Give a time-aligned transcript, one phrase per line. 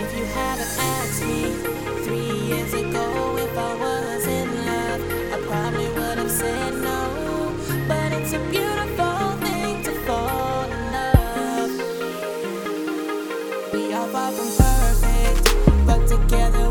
[0.00, 1.42] If you hadn't asked me
[2.04, 5.00] three years ago if I was in love,
[5.34, 7.52] I probably would have said no.
[7.88, 11.72] But it's a beautiful thing to fall in love.
[13.72, 15.42] We are far from perfect,
[15.84, 16.67] but together.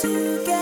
[0.00, 0.57] together.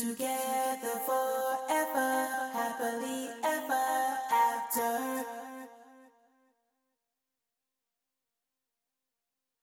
[0.00, 0.30] Together
[0.80, 1.19] happily